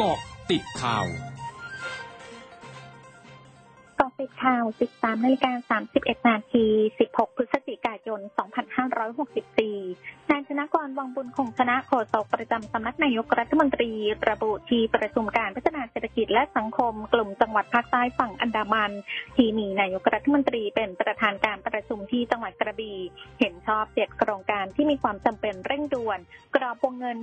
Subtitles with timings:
[0.00, 0.18] เกาะ
[0.50, 1.06] ติดข่าว
[4.00, 6.66] กองติดข่าว 13นาฬิกา31 นาที
[7.02, 8.20] 16 พฤศจิกายน
[9.44, 13.90] 2564 นายชนะกรวังบุญคงชนะโฆษกประจำสำนักนายกรัฐมนตรี
[14.30, 18.92] ระบุที่ประชุมการพัฒนาเศรษฐกิจและสังคมกลุ่มจังหวัดภาคใต้ฝั่งอันดามัน
[19.36, 22.98] ที่มีนายกรัฐมนตรีเป็นประธานการประชุมที่จังหวัดกระบี่
[23.40, 26.18] เห็นชอบเจ็ดโครงการที่มีความจำเป็นเร่งด่วน
[26.54, 27.16] กรอบวงเงิน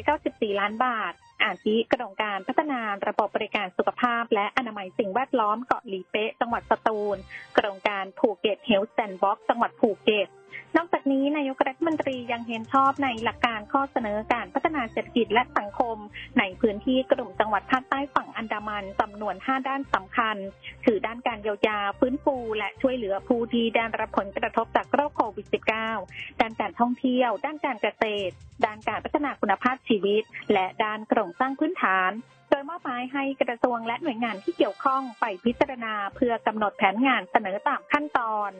[0.00, 1.14] 494 ล้านบาท
[1.44, 7.16] อาทิโครงการพัฒนาระบบบริการสุขภาพ และอนามัยสิ่งแวดล้อมเกาะหลีเป๊ะจังหวัดสตูล
[7.56, 10.28] กระดองการภูเก็ตเฮลท์แซนด์บ็อกซ์จังหวัดภูเก็ต
[10.76, 15.96] นอกจากนี้นายกรัฐมนตรียังเห็นชอบในหลักการข้อเสนอการพัฒนาเศรษฐกิจและสังคม
[16.38, 20.36] ในพื้นที่กลุ่มจังหวัดภาคใต้ฝั่งอันดามันจำนวน 5 ด้านสำคัญ
[20.84, 25.46] คือด้านการเยียวยาฟื้นฟู และช่วยเหลือผู้ที่ได้รับผลกระทบจากโรคโควิด
[25.92, 28.34] -19 ด้านการท่องเที่ยว ด้านการเกษตร
[28.64, 32.12] ด้านการพัฒนาคุณภาพชีวิต และด้านโครงสร้างพื้นฐาน
[32.50, 38.52] โดยมอบหมายให้กระทรวงและหน่วยงานที่เกี่ยวข้องไปพิจารณาเพื่อกำหนดแผนงานเสนอตามขั้นตอน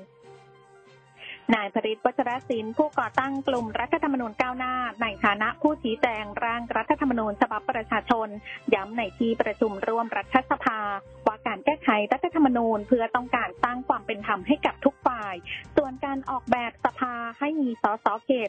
[1.55, 8.29] นายผริตวัชรศิลป์ผู้ก่อตั้งกลุ่มรัฐธรรมนูญก้าวหน้า ในฐานะผู้ชี้แจงร่างรัฐธรรมนูญฉบับประชาชน
[8.75, 10.79] ย้ำในที่ประชุมร่วมรัฐสภา
[11.27, 15.35] ว่าการแก้ไขรัฐธรรมนูญเพื่อต้องการสร้างความเป็นธรรมให้กับทุกฝ่าย
[15.77, 18.49] ส่วนการออกแบบสภาให้มีสสเขต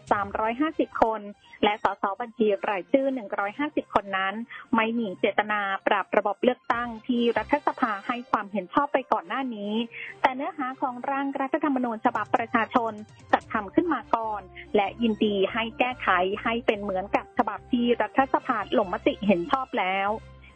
[0.51, 1.21] 350 คน
[1.63, 3.05] และสสบัญชีรายชื่อ
[3.49, 4.33] 150 คนนั้น
[4.75, 9.73] ไม่มีเจตนาปรับระบบเลือกตั้งที่รัฐสภาให้ความเห็นชอบไปก่อนหน้านี้
[10.21, 12.93] แต่เนื้อหาของร่างรัฐธรรมนูญฉบับประชาชนน
[13.31, 14.41] จัดทำขึ้นมาก่อน
[14.75, 16.09] และยินดีให้แก้ไข
[16.43, 20.09] ให้เป็นเหมือนกับฉบับที่รัฐสภาลงมติเห็นชอบแล้ว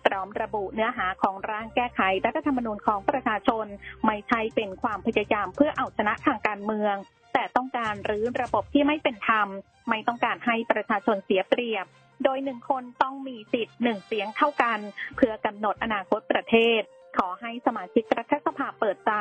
[0.05, 3.65] พร้อมระบุเนื้อหาของร่างแก้ไขรัฐธรรมนูญของประชาชน
[4.05, 6.95] ไม่ใช่เป็นความพยายามเพื่อเอาชนะทางการเมือง
[7.33, 9.47] แต่ต้องการรื้อระบบที่ไม่เป็นธรรม
[9.89, 11.85] ไม่ต้องการให้ประชาชนเสียเปรียบ
[12.23, 14.79] โดยหนึ่งคนต้องมีสิทธิ์หนึ่งเสียงเท่ากัน
[15.15, 16.81] เพื่อกำหนดอนาคตประเทศ
[17.17, 19.13] ขอให้สมาชิกรัฐสภาเปิดใจ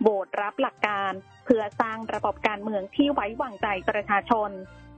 [0.00, 1.12] โหวตรับหลักการ
[1.44, 4.50] เพื่อสร้างระบบการเมืองที่ไว้วางใจประชาชน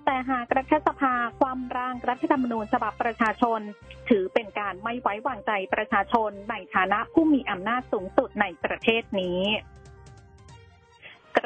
[0.04, 3.60] แต่หากรัฐสภาความร่างรัฐธรรมนูญฉบับประชาชน
[4.08, 9.40] ถือเป็นการไม่ไว้วางใจประชาชนในฐานะผู้มีอำนาจสูงสุดในประเทศนี้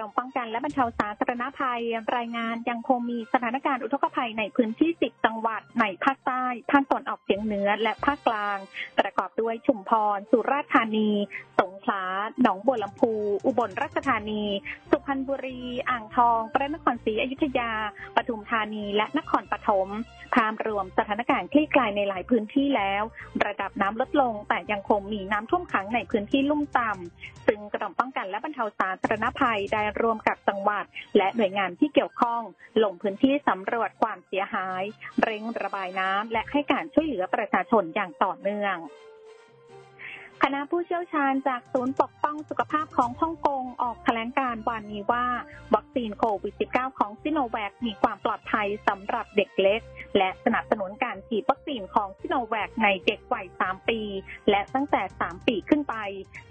[0.04, 1.82] รมป้องกันและบรรเทาสาธารณภัย
[2.16, 8.58] รายงานยังคงมีสถานการณ์อุทกภัยในพื้นที่ 10 จังหวัดในภาคใต้ภาคตะวันออกเฉียงเหนือและภาคกลาง
[8.98, 11.10] ประกอบด้วยชุมพร สุราษฎร์ธานี
[11.60, 12.02] สงขลา
[12.42, 13.12] หนองบัวลำพู
[13.46, 14.44] อุบลราชธานี
[14.90, 15.60] สุพรรณบุรี
[15.90, 17.70] อ่างทอง พระนครศรีอยุธยา
[18.16, 19.88] ปทุมธานีและนครปฐม
[20.34, 23.02] ภาพรวมสถานการณ์คลี่คลายในหลายพื้นที่แล้ว
[23.46, 30.84] ระดับน้ำลดลง แต่ยังคงมีน้ำท่วมขังในพื้นที่ลุ่มต่ำซึ่งกรมป้องกันและบรรเทาสาธารณภัยได้ร่วมกับจังหวัด
[31.16, 32.42] และหน่วยงานที่เกี่ยวข้อง
[32.84, 34.82] ลงพื้นที่สำรวจความเสียหาย
[35.22, 38.76] เร่งระบายน้ำและให้การช่วยเหลือประชาชนอย่างต่อเนื่อง
[40.46, 45.26] คณะผู้เชี่ยวชาญจากศูนย์ปกป้องสุขภาพของฮ่องกงออกแถลงการวันนี้ว่า
[45.74, 49.80] วัคซีนโควิด -19 ของซิโนแวคมีความปลอดภัยสำหรับเด็กเล็ก
[50.16, 54.00] และสนับสนุนการฉีดวัคซีนของซิโนแวคในเด็กวัย 3 ปี
[54.50, 55.94] และตั้งแต่ 3 ปีขึ้นไป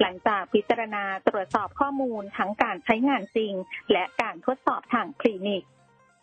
[0.01, 3.53] หลังจากพิจารณาตรวจสอบข้อมูลทั้งการใช้งานจริง
[3.91, 5.63] และการทดสอบทางคลินิก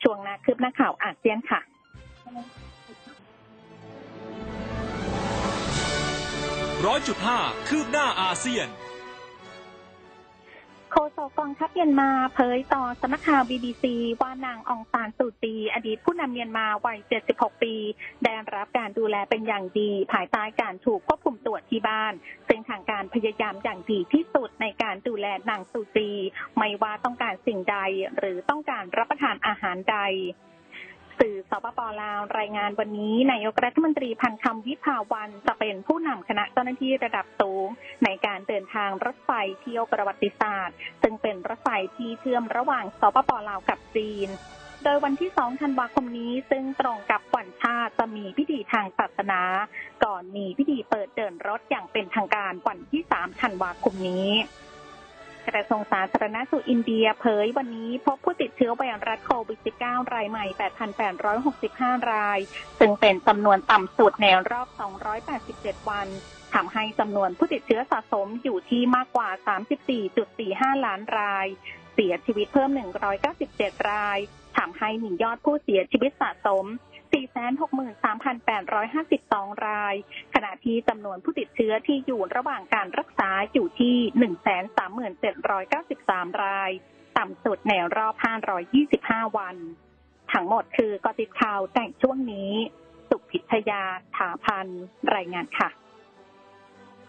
[0.03, 1.61] ช่วงนาคืบหน้าข่าวอาเซียนค่ะ
[6.87, 8.69] ร้อยจุดห้าคืบหน้าอาเซียน
[10.91, 13.85] โฆษกกองทัพเมียนมาเผยต่อสำนักข่าว BBC
[14.21, 16.99] ว่านางองซานสุจีอดีตผู้นำเมียนมาวัย
[17.31, 17.75] 76 ปี
[18.25, 22.13] ได้รับการดูแลเป็นอย่างดี ภายใต้การถูกควบคุมตัวที่บ้าน
[22.49, 26.11] ซึ่งทางการพยายามอย่างดีที่สุดในการดูแลนางสุจี
[26.59, 27.77] ไม่ว่าต้องการสิ่งใด
[28.19, 29.99] หรือต้องการรับประทานอาหารใด
[31.21, 37.67] สื่อสปปลาวรายงานวันนี้นายกรัฐมนตรีพันคำวิภาวันจะเป็นผู้นำคณะเจ้าหน้าที่ระดับสูง
[38.05, 44.29] ในการเดินทางรถไฟเที่ยวประวัติศาสตร์ ซึ่งเป็นรถไฟที่เชื่อมระหว่างสปปลาวกับจีน
[44.85, 49.43] โดยวันที่ 2 ธันวาคมนี้ ซึ่งตรงกับวันชาติจะมีพิธีทางศาสนา
[50.05, 54.31] ก่อนมีพิธีเปิดเดินรถอย่างเป็นทางการวันที่ 3 ธันวาคมนี้
[55.49, 60.45] กระทรวงสาธารณสุขอินเดียเผยวันนี้พบผู้ติดเชื้อไวรัสโควิด -19 รายใหม่
[61.29, 62.39] 8,865 ราย
[62.79, 64.69] ซึ่งเป็นจำนวนต่ำสุดในรอบ
[65.29, 66.09] 287 วัน
[66.55, 69.29] ทำให้จำนวนผู้ติดเชื้อสะสมอยู่ที่มากกว่า
[70.07, 71.47] 34.45 ล้านราย
[71.95, 72.71] เสียชีวิตเพิ่ม
[73.31, 74.19] 197 ราย
[74.59, 76.65] ทำให้มียอดผู้เสียชีวิตสะสม
[77.13, 79.95] 463,852 ราย
[80.35, 83.97] ขณะที่จำนวนผู้ติดเชื้อที่อยู่ระหว่างการรักษาอยู่ที่
[85.39, 86.71] 137,93 ราย
[87.19, 88.15] ต่ำสุดในรอบ
[88.75, 89.57] 525 วัน
[90.33, 92.51] ทั้งหมดคือกติดข่าวแต่งช่วงนี้
[93.09, 93.83] สุพิชยา
[94.17, 94.67] ถาพัน
[95.15, 95.69] รายงานค่ะ